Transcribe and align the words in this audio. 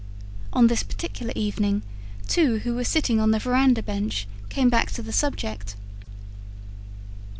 On 0.51 0.65
this 0.65 0.81
particular 0.81 1.31
evening, 1.35 1.83
two 2.27 2.57
who 2.61 2.73
were 2.73 2.83
sitting 2.83 3.19
on 3.19 3.29
the 3.29 3.37
verandah 3.37 3.83
bench 3.83 4.27
came 4.49 4.67
back 4.67 4.89
to 4.93 5.03
the 5.03 5.13
subject. 5.13 5.75